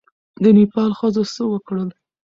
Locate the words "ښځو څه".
0.99-1.43